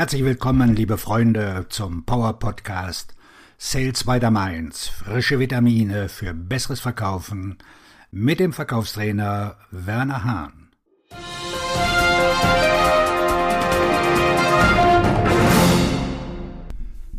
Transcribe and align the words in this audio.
Herzlich 0.00 0.24
willkommen, 0.24 0.74
liebe 0.74 0.96
Freunde, 0.96 1.66
zum 1.68 2.06
Power 2.06 2.38
Podcast 2.38 3.14
Sales 3.58 4.04
by 4.04 4.18
the 4.18 4.30
Mainz. 4.30 4.88
Frische 4.88 5.38
Vitamine 5.38 6.08
für 6.08 6.32
besseres 6.32 6.80
Verkaufen 6.80 7.58
mit 8.10 8.40
dem 8.40 8.54
Verkaufstrainer 8.54 9.58
Werner 9.70 10.24
Hahn. 10.24 10.70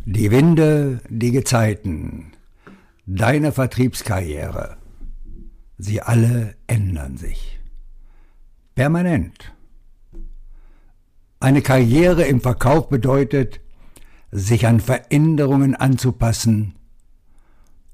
Die 0.05 0.31
Winde, 0.31 1.01
die 1.07 1.31
Gezeiten, 1.31 2.31
deine 3.05 3.51
Vertriebskarriere, 3.51 4.77
sie 5.77 6.01
alle 6.01 6.55
ändern 6.65 7.15
sich. 7.17 7.59
Permanent. 8.73 9.53
Eine 11.41 11.63
Karriere 11.63 12.25
im 12.25 12.39
Verkauf 12.39 12.87
bedeutet, 12.87 13.61
sich 14.29 14.67
an 14.67 14.79
Veränderungen 14.79 15.75
anzupassen 15.75 16.75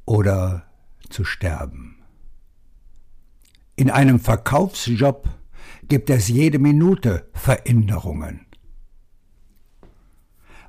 oder 0.05 0.63
zu 1.09 1.23
sterben. 1.23 1.95
In 3.77 3.89
einem 3.89 4.19
Verkaufsjob 4.19 5.29
gibt 5.87 6.09
es 6.09 6.27
jede 6.27 6.59
Minute 6.59 7.29
Veränderungen. 7.31 8.45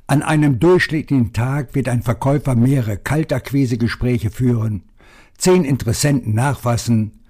An 0.07 0.23
einem 0.23 0.61
durchschnittlichen 0.61 1.33
Tag 1.33 1.75
wird 1.75 1.89
ein 1.89 2.03
Verkäufer 2.03 2.55
mehrere 2.55 2.97
Kaltakquisegespräche 2.97 4.31
führen, 4.31 4.85
zehn 5.37 5.65
Interessenten 5.65 6.33
nachfassen, 6.33 7.25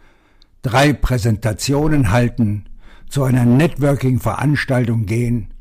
drei 0.61 0.93
Präsentationen 0.93 2.11
halten 2.13 2.67
zu 3.09 3.25
einer 3.25 3.45
Networking-Veranstaltung 3.45 5.07
gehen, 5.07 5.55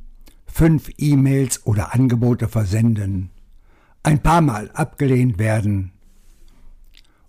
fünf 0.46 0.90
E-Mails 0.98 1.66
oder 1.66 1.94
Angebote 1.94 2.48
versenden, 2.48 3.30
ein 4.04 4.22
paar 4.22 4.42
Mal 4.42 4.72
abgelehnt 4.72 5.38
werden 5.40 5.92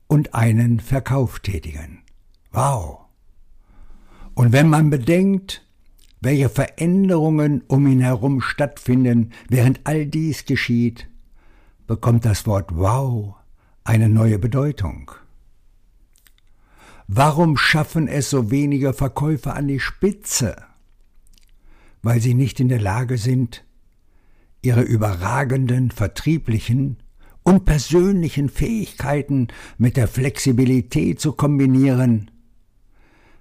und 0.06 0.34
einen 0.34 0.80
Verkauf 0.80 1.40
tätigen. 1.40 2.02
Wow! 2.52 3.00
Und 4.34 4.52
wenn 4.52 4.68
man 4.68 4.90
bedenkt, 4.90 5.64
welche 6.20 6.48
Veränderungen 6.48 7.62
um 7.68 7.86
ihn 7.86 8.00
herum 8.00 8.40
stattfinden, 8.40 9.32
während 9.48 9.80
all 9.84 10.06
dies 10.06 10.44
geschieht, 10.44 11.08
bekommt 11.86 12.24
das 12.24 12.46
Wort 12.46 12.74
Wow 12.74 13.34
eine 13.84 14.08
neue 14.08 14.38
Bedeutung. 14.38 15.10
Warum 17.10 17.56
schaffen 17.56 18.06
es 18.06 18.28
so 18.28 18.50
wenige 18.50 18.92
Verkäufer 18.92 19.56
an 19.56 19.66
die 19.66 19.80
Spitze? 19.80 20.56
Weil 22.02 22.20
sie 22.20 22.34
nicht 22.34 22.60
in 22.60 22.68
der 22.68 22.82
Lage 22.82 23.16
sind, 23.16 23.64
ihre 24.60 24.82
überragenden 24.82 25.90
vertrieblichen 25.90 26.98
und 27.42 27.64
persönlichen 27.64 28.50
Fähigkeiten 28.50 29.48
mit 29.78 29.96
der 29.96 30.06
Flexibilität 30.06 31.18
zu 31.18 31.32
kombinieren, 31.32 32.30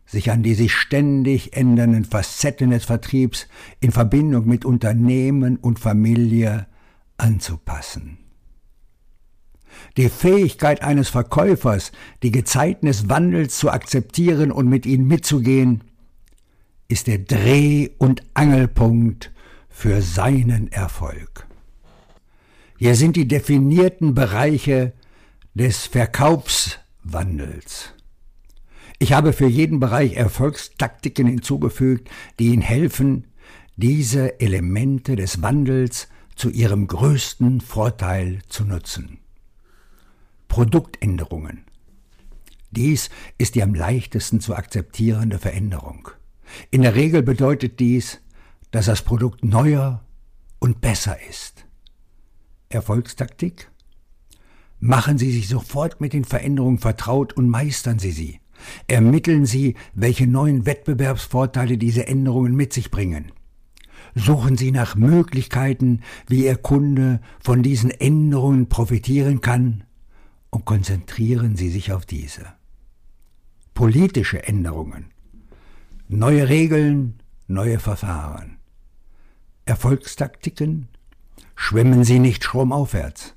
sich 0.06 0.32
an 0.32 0.44
die 0.44 0.54
sich 0.54 0.74
ständig 0.74 1.58
ändernden 1.58 2.06
Facetten 2.06 2.70
des 2.70 2.86
Vertriebs 2.86 3.50
in 3.82 3.92
Verbindung 3.92 4.48
mit 4.48 4.64
Unternehmen 4.64 5.58
und 5.58 5.78
Familie 5.78 6.68
anzupassen. 7.18 8.18
Die 9.98 10.10
Fähigkeit 10.10 10.82
eines 10.82 11.10
Verkäufers, 11.10 11.92
die 12.24 12.32
Gezeiten 12.32 12.88
des 12.88 13.10
Wandels 13.10 13.58
zu 13.58 13.72
akzeptieren 13.72 14.52
und 14.52 14.68
mit 14.68 14.86
ihnen 14.86 15.08
mitzugehen, 15.08 15.84
ist 16.88 17.08
der 17.08 17.20
Dreh- 17.20 17.90
und 17.98 18.24
Angelpunkt 18.34 19.32
für 19.70 20.02
seinen 20.02 20.72
Erfolg. 20.72 21.48
Hier 22.78 22.96
sind 22.96 23.16
die 23.16 23.28
definierten 23.28 24.14
Bereiche 24.14 24.94
des 25.54 25.88
Verkaufswandels. 25.88 27.94
Ich 29.00 29.14
habe 29.14 29.34
für 29.34 29.48
jeden 29.48 29.80
Bereich 29.80 30.14
Erfolgstaktiken 30.14 31.28
hinzugefügt, 31.28 32.10
die 32.40 32.48
Ihnen 32.48 32.62
helfen, 32.62 33.26
diese 33.76 34.40
Elemente 34.40 35.16
des 35.16 35.42
Wandels 35.42 36.08
zu 36.36 36.50
Ihrem 36.50 36.88
größten 36.88 37.62
Vorteil 37.62 38.40
zu 38.48 38.64
nutzen. 38.64 39.20
Produktänderungen. 40.48 41.68
Dies 42.72 43.10
ist 43.38 43.56
die 43.56 43.64
am 43.64 43.74
leichtesten 43.74 44.40
zu 44.40 44.56
akzeptierende 44.56 45.40
Veränderung. 45.40 46.10
In 46.72 46.82
der 46.82 46.96
Regel 46.96 47.24
bedeutet 47.24 47.80
dies, 47.80 48.20
dass 48.72 48.86
das 48.86 49.02
Produkt 49.02 49.44
neuer 49.44 50.04
und 50.60 50.82
besser 50.82 51.18
ist. 51.30 51.66
Erfolgstaktik? 52.70 53.72
Machen 54.80 55.18
Sie 55.18 55.32
sich 55.32 55.48
sofort 55.48 56.02
mit 56.02 56.14
den 56.14 56.26
Veränderungen 56.26 56.78
vertraut 56.78 57.34
und 57.34 57.50
meistern 57.50 58.00
Sie 58.00 58.12
sie. 58.12 58.40
Ermitteln 58.88 59.46
Sie, 59.46 59.76
welche 59.94 60.28
neuen 60.28 60.66
Wettbewerbsvorteile 60.66 61.78
diese 61.78 62.08
Änderungen 62.08 62.56
mit 62.56 62.74
sich 62.74 62.92
bringen. 62.92 63.32
Suchen 64.14 64.58
Sie 64.58 64.72
nach 64.72 64.96
Möglichkeiten, 64.96 66.02
wie 66.28 66.46
Ihr 66.46 66.58
Kunde 66.58 67.22
von 67.40 67.64
diesen 67.64 67.92
Änderungen 67.92 68.68
profitieren 68.70 69.42
kann 69.42 69.84
und 70.50 70.66
konzentrieren 70.66 71.56
Sie 71.56 71.70
sich 71.70 71.92
auf 71.92 72.06
diese. 72.06 72.46
Politische 73.74 74.48
Änderungen, 74.48 75.12
neue 76.08 76.50
Regeln, 76.50 77.22
neue 77.48 77.80
Verfahren, 77.80 78.58
Erfolgstaktiken, 79.66 80.88
schwimmen 81.56 82.04
Sie 82.04 82.20
nicht 82.20 82.44
stromaufwärts. 82.44 83.36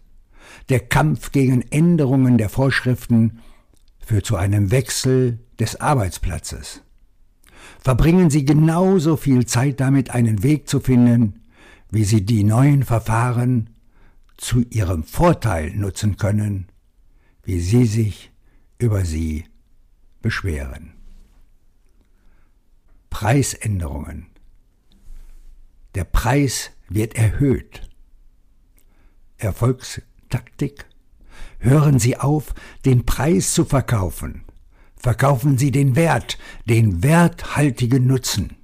Der 0.68 0.80
Kampf 0.80 1.32
gegen 1.32 1.62
Änderungen 1.62 2.38
der 2.38 2.48
Vorschriften 2.48 3.40
führt 3.98 4.26
zu 4.26 4.36
einem 4.36 4.70
Wechsel 4.70 5.40
des 5.58 5.80
Arbeitsplatzes. 5.80 6.82
Verbringen 7.80 8.30
Sie 8.30 8.44
genauso 8.44 9.16
viel 9.16 9.46
Zeit 9.46 9.80
damit, 9.80 10.10
einen 10.10 10.42
Weg 10.42 10.68
zu 10.68 10.80
finden, 10.80 11.40
wie 11.90 12.04
Sie 12.04 12.24
die 12.24 12.44
neuen 12.44 12.84
Verfahren 12.84 13.70
zu 14.36 14.62
Ihrem 14.70 15.04
Vorteil 15.04 15.70
nutzen 15.74 16.16
können 16.16 16.70
wie 17.42 17.60
sie 17.60 17.86
sich 17.86 18.32
über 18.78 19.04
sie 19.04 19.44
beschweren. 20.22 20.94
Preisänderungen. 23.10 24.26
Der 25.94 26.04
Preis 26.04 26.70
wird 26.88 27.16
erhöht. 27.16 27.88
Erfolgstaktik. 29.38 30.86
Hören 31.58 31.98
Sie 31.98 32.16
auf, 32.16 32.54
den 32.84 33.04
Preis 33.04 33.52
zu 33.52 33.64
verkaufen. 33.64 34.44
Verkaufen 34.96 35.58
Sie 35.58 35.70
den 35.70 35.96
Wert, 35.96 36.38
den 36.66 37.02
werthaltigen 37.02 38.06
Nutzen. 38.06 38.56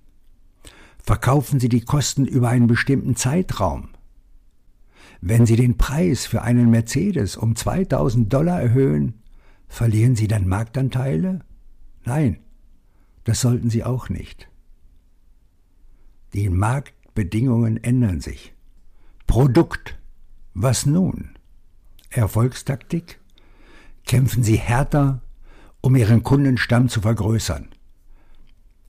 Verkaufen 1.03 1.61
Sie 1.61 1.69
die 1.69 1.83
Kosten 1.83 2.27
über 2.27 2.49
einen 2.49 2.67
bestimmten 2.67 3.17
Zeitraum. 3.17 3.89
Wenn 5.21 5.47
Sie 5.47 5.57
den 5.57 5.77
Preis 5.77 6.27
für 6.27 6.43
einen 6.43 6.71
Mercedes 6.71 7.37
um 7.37 7.57
2000 7.57 8.33
Dollar 8.33 8.61
erhöhen, 8.61 9.23
verlieren 9.69 10.17
Sie 10.17 10.29
dann 10.29 10.47
Marktanteile? 10.47 11.41
Nein, 12.05 12.39
das 13.25 13.41
sollten 13.41 13.71
Sie 13.71 13.83
auch 13.85 14.09
nicht. 14.09 14.49
Die 16.35 16.49
Marktbedingungen 16.49 17.83
ändern 17.83 18.21
sich. 18.21 18.55
Produkt, 19.27 19.99
was 20.55 20.87
nun? 20.87 21.31
Erfolgstaktik? 22.11 23.19
Kämpfen 24.05 24.45
Sie 24.45 24.57
härter, 24.57 25.23
um 25.81 25.97
Ihren 25.97 26.23
Kundenstamm 26.23 26.89
zu 26.89 27.01
vergrößern. 27.01 27.69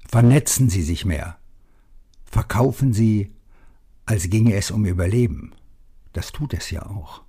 Vernetzen 0.08 0.70
Sie 0.70 0.84
sich 0.84 1.06
mehr. 1.06 1.38
Verkaufen 2.26 2.94
Sie, 2.94 3.32
als 4.06 4.30
ginge 4.30 4.54
es 4.54 4.72
um 4.72 4.86
Überleben. 4.86 5.54
Das 6.18 6.32
tut 6.32 6.56
es 6.56 6.72
ja 6.72 6.84
auch. 6.84 7.22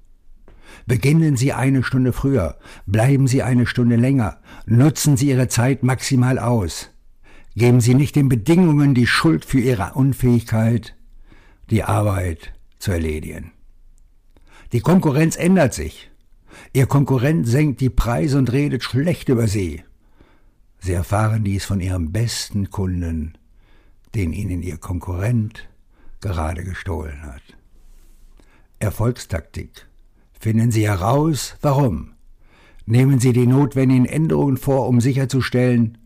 Beginnen 0.87 1.37
Sie 1.37 1.53
eine 1.53 1.83
Stunde 1.83 2.15
früher, 2.15 2.57
bleiben 2.87 3.27
Sie 3.27 3.43
eine 3.43 3.67
Stunde 3.67 3.97
länger, 3.97 4.41
nutzen 4.65 5.19
Sie 5.19 5.29
Ihre 5.29 5.49
Zeit 5.49 5.83
maximal 5.83 6.39
aus. 6.39 6.89
Geben 7.55 7.83
Sie 7.83 7.93
nicht 7.93 8.17
den 8.17 8.31
Bedingungen 8.31 8.95
die 8.95 9.07
Schuld 9.07 9.45
für 9.45 9.61
Ihre 9.61 9.93
Unfähigkeit, 9.93 10.97
die 11.69 11.85
Arbeit 11.85 12.55
zu 12.79 12.91
erledigen. 12.91 13.53
Die 14.73 14.81
Konkurrenz 14.81 15.37
ändert 15.37 15.75
sich. 15.75 16.11
Ihr 16.73 16.87
Konkurrent 16.87 17.47
senkt 17.47 17.83
die 17.83 17.91
Preise 17.91 18.39
und 18.39 18.51
redet 18.53 18.83
schlecht 18.85 19.29
über 19.29 19.49
Sie. 19.49 19.83
Sie 20.79 20.95
erfahren 20.95 21.45
dies 21.45 21.67
von 21.67 21.83
Ihrem 21.83 22.11
besten 22.11 22.71
Kunden, 22.71 23.37
den 24.15 24.33
Ihnen 24.33 24.63
Ihr 24.63 24.79
Konkurrent 24.79 25.69
gerade 26.23 26.65
gestohlen 26.65 27.21
hat. 27.23 27.58
Erfolgstaktik. 28.79 29.89
Finden 30.39 30.71
Sie 30.71 30.87
heraus, 30.87 31.57
warum. 31.63 32.13
Nehmen 32.87 33.19
Sie 33.19 33.33
die 33.33 33.47
notwendigen 33.47 34.07
Änderungen 34.07 34.57
vor, 34.57 34.87
um 34.87 35.01
sicherzustellen, 35.01 35.99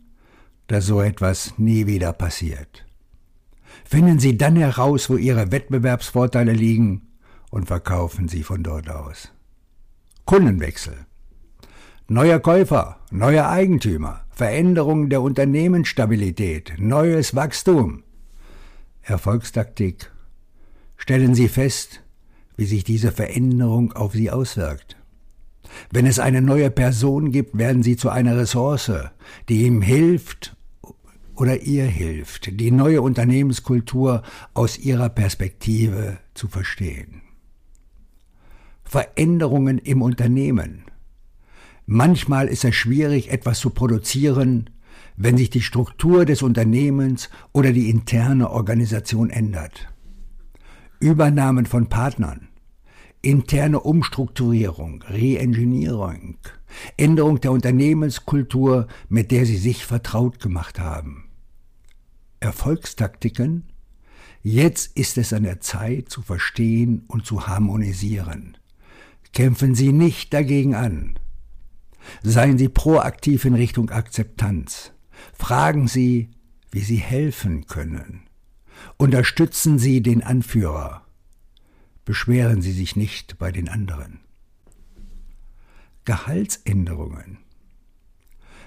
dass 0.68 0.86
so 0.86 1.00
etwas 1.02 1.58
nie 1.58 1.86
wieder 1.86 2.12
passiert. 2.12 2.86
Finden 3.84 4.18
Sie 4.18 4.38
dann 4.38 4.56
heraus, 4.56 5.10
wo 5.10 5.16
Ihre 5.16 5.52
Wettbewerbsvorteile 5.52 6.52
liegen 6.52 7.08
und 7.50 7.66
verkaufen 7.66 8.28
Sie 8.28 8.42
von 8.42 8.62
dort 8.62 8.88
aus. 8.88 9.32
Kundenwechsel. 10.24 10.96
Neuer 12.08 12.40
Käufer, 12.40 13.00
neuer 13.10 13.48
Eigentümer, 13.48 14.24
Veränderung 14.30 15.10
der 15.10 15.20
Unternehmensstabilität, 15.20 16.74
neues 16.78 17.34
Wachstum. 17.34 18.02
Erfolgstaktik. 19.02 20.10
Stellen 20.96 21.34
Sie 21.34 21.48
fest, 21.48 22.02
wie 22.56 22.64
sich 22.64 22.84
diese 22.84 23.12
Veränderung 23.12 23.92
auf 23.92 24.12
Sie 24.12 24.30
auswirkt. 24.30 24.96
Wenn 25.90 26.06
es 26.06 26.18
eine 26.18 26.42
neue 26.42 26.70
Person 26.70 27.32
gibt, 27.32 27.56
werden 27.56 27.82
Sie 27.82 27.96
zu 27.96 28.10
einer 28.10 28.36
Ressource, 28.36 28.92
die 29.48 29.62
ihm 29.64 29.82
hilft 29.82 30.56
oder 31.34 31.62
ihr 31.62 31.84
hilft, 31.84 32.60
die 32.60 32.70
neue 32.70 33.02
Unternehmenskultur 33.02 34.22
aus 34.54 34.78
ihrer 34.78 35.08
Perspektive 35.08 36.18
zu 36.34 36.48
verstehen. 36.48 37.22
Veränderungen 38.84 39.78
im 39.78 40.02
Unternehmen. 40.02 40.84
Manchmal 41.86 42.48
ist 42.48 42.64
es 42.64 42.74
schwierig, 42.74 43.30
etwas 43.30 43.58
zu 43.58 43.70
produzieren, 43.70 44.70
wenn 45.16 45.36
sich 45.36 45.50
die 45.50 45.62
Struktur 45.62 46.24
des 46.24 46.42
Unternehmens 46.42 47.30
oder 47.52 47.72
die 47.72 47.90
interne 47.90 48.50
Organisation 48.50 49.30
ändert. 49.30 49.88
Übernahmen 51.02 51.66
von 51.66 51.88
Partnern, 51.88 52.46
interne 53.22 53.80
Umstrukturierung, 53.80 55.02
Reengineering, 55.02 56.38
Änderung 56.96 57.40
der 57.40 57.50
Unternehmenskultur, 57.50 58.86
mit 59.08 59.32
der 59.32 59.44
sie 59.44 59.56
sich 59.56 59.84
vertraut 59.84 60.38
gemacht 60.38 60.78
haben. 60.78 61.24
Erfolgstaktiken? 62.38 63.64
Jetzt 64.44 64.96
ist 64.96 65.18
es 65.18 65.32
an 65.32 65.42
der 65.42 65.60
Zeit 65.60 66.08
zu 66.08 66.22
verstehen 66.22 67.02
und 67.08 67.26
zu 67.26 67.48
harmonisieren. 67.48 68.56
Kämpfen 69.32 69.74
Sie 69.74 69.90
nicht 69.92 70.32
dagegen 70.32 70.76
an. 70.76 71.18
Seien 72.22 72.58
Sie 72.58 72.68
proaktiv 72.68 73.44
in 73.44 73.54
Richtung 73.54 73.90
Akzeptanz. 73.90 74.92
Fragen 75.36 75.88
Sie, 75.88 76.30
wie 76.70 76.80
Sie 76.80 76.96
helfen 76.96 77.66
können. 77.66 78.22
Unterstützen 78.96 79.78
Sie 79.78 80.02
den 80.02 80.22
Anführer. 80.22 81.06
Beschweren 82.04 82.62
Sie 82.62 82.72
sich 82.72 82.96
nicht 82.96 83.38
bei 83.38 83.52
den 83.52 83.68
anderen. 83.68 84.20
Gehaltsänderungen. 86.04 87.38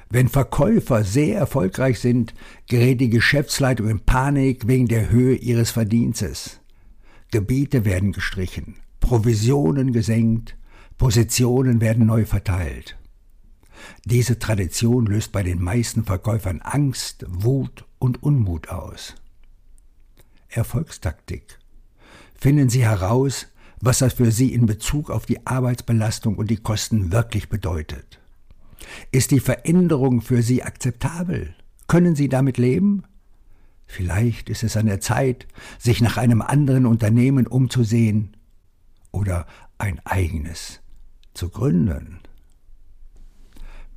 Wenn 0.09 0.29
Verkäufer 0.29 1.03
sehr 1.03 1.37
erfolgreich 1.37 1.99
sind, 1.99 2.33
gerät 2.67 3.01
die 3.01 3.09
Geschäftsleitung 3.09 3.89
in 3.89 3.99
Panik 3.99 4.67
wegen 4.67 4.87
der 4.87 5.09
Höhe 5.09 5.35
ihres 5.35 5.71
Verdienstes. 5.71 6.61
Gebiete 7.31 7.85
werden 7.85 8.11
gestrichen. 8.11 8.75
Provisionen 8.99 9.91
gesenkt, 9.91 10.57
Positionen 10.97 11.81
werden 11.81 12.05
neu 12.05 12.25
verteilt. 12.25 12.97
Diese 14.05 14.39
Tradition 14.39 15.05
löst 15.05 15.31
bei 15.31 15.43
den 15.43 15.61
meisten 15.61 16.05
Verkäufern 16.05 16.61
Angst, 16.61 17.25
Wut 17.27 17.85
und 17.99 18.23
Unmut 18.23 18.69
aus. 18.69 19.15
Erfolgstaktik. 20.55 21.59
Finden 22.39 22.69
Sie 22.69 22.83
heraus, 22.83 23.47
was 23.81 23.99
das 23.99 24.13
für 24.13 24.31
Sie 24.31 24.53
in 24.53 24.65
Bezug 24.65 25.09
auf 25.09 25.25
die 25.25 25.45
Arbeitsbelastung 25.45 26.35
und 26.35 26.49
die 26.49 26.57
Kosten 26.57 27.11
wirklich 27.11 27.49
bedeutet. 27.49 28.19
Ist 29.11 29.31
die 29.31 29.39
Veränderung 29.39 30.21
für 30.21 30.41
Sie 30.41 30.63
akzeptabel? 30.63 31.55
Können 31.87 32.15
Sie 32.15 32.29
damit 32.29 32.57
leben? 32.57 33.03
Vielleicht 33.85 34.49
ist 34.49 34.63
es 34.63 34.77
an 34.77 34.87
der 34.87 34.99
Zeit, 34.99 35.47
sich 35.77 36.01
nach 36.01 36.17
einem 36.17 36.41
anderen 36.41 36.85
Unternehmen 36.85 37.47
umzusehen 37.47 38.35
oder 39.11 39.45
ein 39.77 39.99
eigenes 40.05 40.81
zu 41.33 41.49
gründen. 41.49 42.19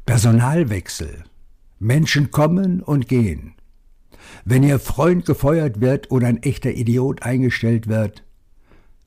Personalwechsel. 0.05 1.25
Menschen 1.79 2.31
kommen 2.31 2.83
und 2.83 3.09
gehen. 3.09 3.55
Wenn 4.45 4.63
Ihr 4.63 4.79
Freund 4.79 5.25
gefeuert 5.25 5.81
wird 5.81 6.11
oder 6.11 6.27
ein 6.27 6.43
echter 6.43 6.73
Idiot 6.73 7.23
eingestellt 7.23 7.89
wird, 7.89 8.25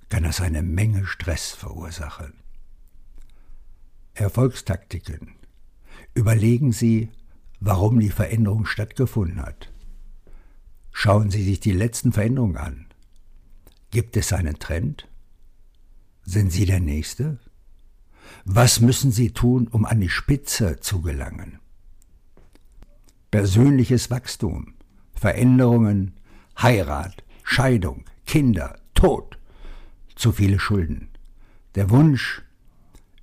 kann 0.10 0.24
das 0.24 0.42
eine 0.42 0.62
Menge 0.62 1.06
Stress 1.06 1.52
verursachen. 1.52 2.34
Erfolgstaktiken. 4.14 5.36
Überlegen 6.14 6.74
Sie, 6.74 7.10
warum 7.60 8.00
die 8.00 8.10
Veränderung 8.10 8.66
stattgefunden 8.66 9.42
hat. 9.42 9.72
Schauen 10.92 11.32
Sie 11.32 11.44
sich 11.44 11.60
die 11.62 11.72
letzten 11.72 12.12
Veränderungen 12.12 12.58
an. 12.58 12.88
Gibt 13.92 14.18
es 14.18 14.34
einen 14.34 14.60
Trend? 14.60 15.08
Sind 16.24 16.52
Sie 16.52 16.66
der 16.66 16.80
Nächste? 16.80 17.40
Was 18.46 18.80
müssen 18.80 19.12
Sie 19.12 19.32
tun, 19.32 19.68
um 19.68 19.86
an 19.86 20.02
die 20.02 20.10
Spitze 20.10 20.80
zu 20.80 21.02
gelangen? 21.02 21.60
Persönliches 23.32 24.10
Wachstum, 24.10 24.74
Veränderungen, 25.22 26.16
Heirat, 26.60 27.24
Scheidung, 27.44 28.06
Kinder, 28.26 28.80
Tod, 28.96 29.38
zu 30.16 30.32
viele 30.32 30.58
Schulden. 30.60 31.10
Der 31.76 31.92
Wunsch, 31.92 32.42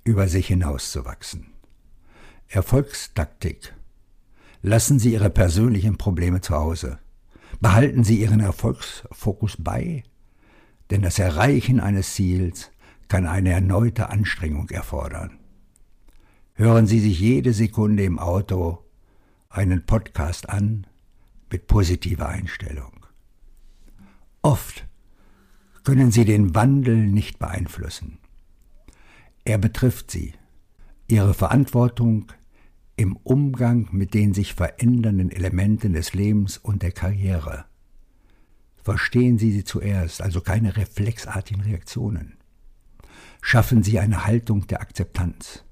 über 0.05 0.29
sich 0.29 0.47
hinauszuwachsen. 0.47 1.47
Erfolgstaktik. 2.47 3.73
Lassen 4.61 4.97
Sie 4.97 5.11
Ihre 5.11 5.29
persönlichen 5.29 5.97
Probleme 5.97 6.39
zu 6.39 6.55
Hause. 6.55 6.99
Behalten 7.59 8.05
Sie 8.05 8.21
Ihren 8.21 8.39
Erfolgsfokus 8.39 9.57
bei, 9.59 10.03
denn 10.91 11.01
das 11.01 11.19
Erreichen 11.19 11.81
eines 11.81 12.13
Ziels 12.13 12.71
kann 13.09 13.27
eine 13.27 13.51
erneute 13.51 14.07
Anstrengung 14.09 14.69
erfordern. 14.69 15.37
Hören 16.53 16.87
Sie 16.87 17.01
sich 17.01 17.19
jede 17.19 17.51
Sekunde 17.51 18.05
im 18.05 18.19
Auto 18.19 18.85
einen 19.49 19.85
Podcast 19.85 20.49
an 20.49 20.87
mit 21.51 21.67
positiver 21.67 22.29
Einstellung. 22.29 23.05
Oft 24.41 24.87
können 25.83 26.11
Sie 26.11 26.25
den 26.25 26.55
Wandel 26.55 26.97
nicht 26.97 27.39
beeinflussen. 27.39 28.19
Er 29.45 29.57
betrifft 29.57 30.11
Sie, 30.11 30.33
Ihre 31.07 31.33
Verantwortung 31.33 32.31
im 32.95 33.15
Umgang 33.17 33.87
mit 33.91 34.13
den 34.13 34.33
sich 34.33 34.53
verändernden 34.53 35.31
Elementen 35.31 35.93
des 35.93 36.13
Lebens 36.13 36.57
und 36.57 36.83
der 36.83 36.91
Karriere. 36.91 37.65
Verstehen 38.83 39.37
Sie 39.37 39.51
sie 39.51 39.63
zuerst, 39.63 40.21
also 40.21 40.41
keine 40.41 40.75
reflexartigen 40.75 41.61
Reaktionen 41.61 42.39
schaffen 43.41 43.83
Sie 43.83 43.99
eine 43.99 44.25
Haltung 44.25 44.67
der 44.67 44.81
Akzeptanz. 44.81 45.63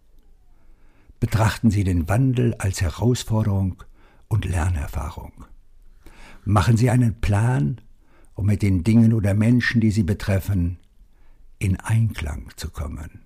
Betrachten 1.20 1.72
Sie 1.72 1.84
den 1.84 2.08
Wandel 2.08 2.54
als 2.56 2.82
Herausforderung 2.82 3.84
und 4.28 4.46
Lernerfahrung. 4.46 5.46
Machen 6.50 6.78
Sie 6.78 6.90
einen 6.90 7.20
Plan, 7.20 7.82
um 8.34 8.46
mit 8.46 8.62
den 8.62 8.86
Dingen 8.86 9.12
oder 9.12 9.34
Menschen, 9.34 9.82
die 9.82 9.92
Sie 9.92 10.04
betreffen, 10.04 10.78
in 11.60 11.78
Einklang 11.78 12.52
zu 12.56 12.70
kommen. 12.70 13.20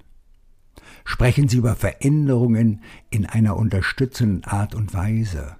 Sprechen 1.03 1.47
Sie 1.47 1.57
über 1.57 1.75
Veränderungen 1.75 2.81
in 3.11 3.27
einer 3.27 3.57
unterstützenden 3.57 4.43
Art 4.45 4.73
und 4.73 4.95
Weise. 4.95 5.55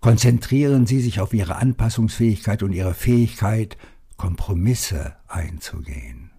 Konzentrieren 0.00 0.86
Sie 0.86 1.00
sich 1.00 1.20
auf 1.20 1.32
Ihre 1.32 1.54
Anpassungsfähigkeit 1.54 2.64
und 2.64 2.72
Ihre 2.72 2.94
Fähigkeit, 2.94 3.76
Kompromisse 4.16 5.14
einzugehen. 5.28 6.32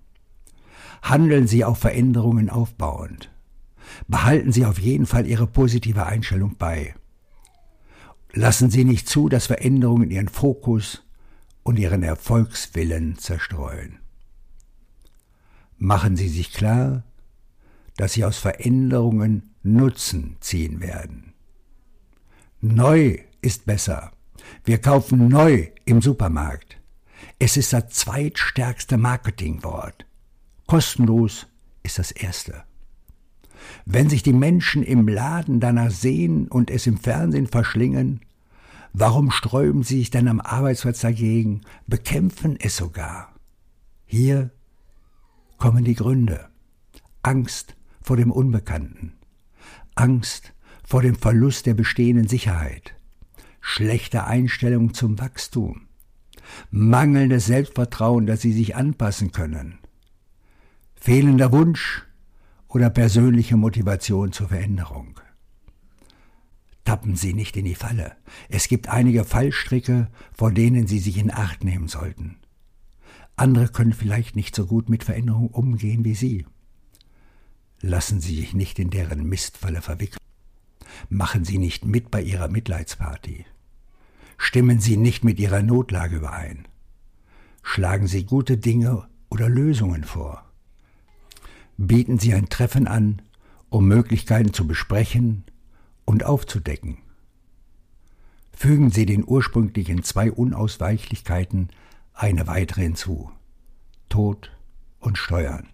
Handeln 1.01 1.47
Sie 1.47 1.63
auf 1.63 1.77
Veränderungen 1.77 2.49
aufbauend. 2.49 3.31
Behalten 4.09 4.51
Sie 4.51 4.65
auf 4.65 4.77
jeden 4.77 5.05
Fall 5.05 5.25
Ihre 5.25 5.47
positive 5.47 6.05
Einstellung 6.05 6.57
bei. 6.57 6.95
Lassen 8.33 8.69
Sie 8.69 8.83
nicht 8.83 9.07
zu, 9.07 9.29
dass 9.29 9.47
Veränderungen 9.47 10.11
Ihren 10.11 10.27
Fokus 10.27 11.03
und 11.63 11.77
Ihren 11.77 12.03
Erfolgswillen 12.03 13.17
zerstreuen. 13.17 13.99
Machen 15.77 16.15
Sie 16.15 16.29
sich 16.29 16.51
klar, 16.51 17.03
dass 17.95 18.13
Sie 18.13 18.25
aus 18.25 18.37
Veränderungen 18.37 19.53
Nutzen 19.63 20.37
ziehen 20.39 20.79
werden. 20.81 21.33
Neu 22.61 23.19
ist 23.41 23.65
besser. 23.65 24.11
Wir 24.63 24.79
kaufen 24.79 25.27
neu 25.27 25.67
im 25.85 26.01
Supermarkt. 26.01 26.77
Es 27.39 27.57
ist 27.57 27.73
das 27.73 27.89
zweitstärkste 27.89 28.97
Marketingwort. 28.97 30.05
Kostenlos 30.65 31.47
ist 31.83 31.99
das 31.99 32.11
Erste. 32.11 32.66
Wenn 33.85 34.09
sich 34.09 34.23
die 34.23 34.33
Menschen 34.33 34.83
im 34.83 35.07
Laden 35.07 35.59
danach 35.59 35.91
sehen 35.91 36.47
und 36.47 36.69
es 36.69 36.87
im 36.87 36.97
Fernsehen 36.97 37.47
verschlingen, 37.47 38.21
warum 38.93 39.31
sträuben 39.31 39.83
sie 39.83 39.99
sich 39.99 40.09
dann 40.09 40.27
am 40.27 40.39
Arbeitsplatz 40.39 41.01
dagegen, 41.01 41.61
bekämpfen 41.87 42.57
es 42.59 42.77
sogar? 42.77 43.33
Hier 44.05 44.51
kommen 45.57 45.83
die 45.83 45.95
Gründe. 45.95 46.49
Angst 47.27 47.75
vor 48.01 48.15
dem 48.15 48.31
Unbekannten, 48.31 49.11
Angst 49.95 50.53
vor 50.85 51.01
dem 51.01 51.15
Verlust 51.15 51.65
der 51.65 51.73
bestehenden 51.73 52.29
Sicherheit, 52.29 52.95
schlechte 53.59 54.23
Einstellung 54.23 54.93
zum 54.93 55.19
Wachstum, 55.19 55.87
mangelndes 56.71 57.47
Selbstvertrauen, 57.47 58.25
dass 58.25 58.39
Sie 58.39 58.53
sich 58.53 58.77
anpassen 58.77 59.33
können, 59.33 59.79
fehlender 60.95 61.51
Wunsch 61.51 62.06
oder 62.67 62.89
persönliche 62.89 63.57
Motivation 63.57 64.31
zur 64.31 64.49
Veränderung. 64.49 65.19
Tappen 66.85 67.15
Sie 67.15 67.33
nicht 67.33 67.57
in 67.57 67.65
die 67.65 67.75
Falle. 67.75 68.15
Es 68.47 68.69
gibt 68.69 68.87
einige 68.87 69.25
Fallstricke, 69.25 70.09
vor 70.33 70.51
denen 70.51 70.87
Sie 70.87 70.99
sich 70.99 71.17
in 71.17 71.31
Acht 71.31 71.63
nehmen 71.63 71.87
sollten. 71.89 72.37
Andere 73.35 73.67
können 73.67 73.93
vielleicht 73.93 74.35
nicht 74.35 74.55
so 74.55 74.65
gut 74.65 74.89
mit 74.89 75.03
Veränderung 75.03 75.49
umgehen 75.49 76.05
wie 76.05 76.15
Sie. 76.15 76.45
Lassen 77.81 78.21
Sie 78.21 78.35
sich 78.35 78.53
nicht 78.53 78.79
in 78.79 78.89
deren 78.89 79.27
Mistfalle 79.27 79.81
verwickeln. 79.81 80.17
Machen 81.09 81.45
Sie 81.45 81.57
nicht 81.57 81.85
mit 81.85 82.09
bei 82.09 82.21
Ihrer 82.21 82.47
Mitleidsparty. 82.47 83.45
Stimmen 84.37 84.79
Sie 84.79 84.97
nicht 84.97 85.23
mit 85.23 85.39
Ihrer 85.39 85.61
Notlage 85.61 86.15
überein. 86.15 86.67
Schlagen 87.63 88.07
Sie 88.07 88.23
gute 88.23 88.57
Dinge 88.57 89.07
oder 89.29 89.49
Lösungen 89.49 90.03
vor. 90.03 90.46
Bieten 91.77 92.17
Sie 92.19 92.33
ein 92.33 92.49
Treffen 92.49 92.87
an, 92.87 93.21
um 93.69 93.87
Möglichkeiten 93.87 94.53
zu 94.53 94.65
besprechen 94.65 95.43
und 96.05 96.23
aufzudecken. 96.23 96.97
Fügen 98.51 98.89
Sie 98.89 99.05
den 99.05 99.23
ursprünglichen 99.25 100.03
zwei 100.03 100.31
Unausweichlichkeiten 100.31 101.69
eine 102.13 102.47
weitere 102.47 102.81
hinzu. 102.81 103.31
Tod 104.09 104.51
und 104.99 105.17
Steuern. 105.17 105.67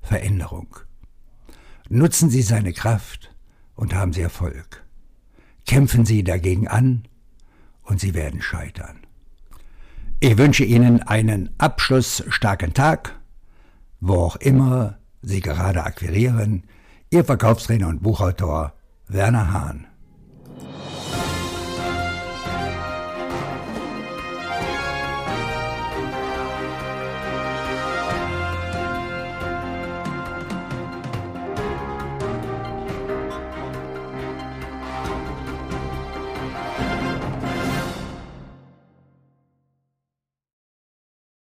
Veränderung. 0.00 0.76
Nutzen 1.90 2.30
Sie 2.30 2.42
seine 2.42 2.72
Kraft 2.72 3.34
und 3.74 3.94
haben 3.94 4.14
Sie 4.14 4.22
Erfolg. 4.22 4.84
Kämpfen 5.66 6.06
Sie 6.06 6.24
dagegen 6.24 6.68
an 6.68 7.06
und 7.82 8.00
Sie 8.00 8.14
werden 8.14 8.40
scheitern. 8.40 8.98
Ich 10.20 10.38
wünsche 10.38 10.64
Ihnen 10.64 11.02
einen 11.02 11.50
abschlussstarken 11.58 12.72
Tag, 12.72 13.20
wo 14.00 14.14
auch 14.14 14.36
immer 14.36 14.98
Sie 15.22 15.40
gerade 15.40 15.84
akquirieren. 15.84 16.64
Ihr 17.10 17.24
Verkaufstrainer 17.24 17.88
und 17.88 18.02
Buchautor 18.02 18.72
Werner 19.06 19.52
Hahn. 19.52 19.86